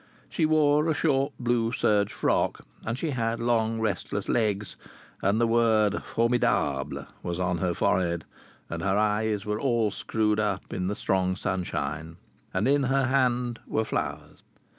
[0.29, 4.75] She wore a short blue serge frock, and she had long restless legs,
[5.21, 8.25] and the word Formidable was on her forehead,
[8.67, 12.17] and her eyes were all screwed up in the strong sunshine.
[12.51, 14.39] And in her hand were flowers.